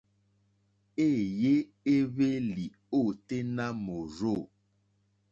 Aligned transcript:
Éèyé 1.05 1.53
éhwélì 1.95 2.65
ôténá 2.99 3.65
mòrzô. 3.85 4.35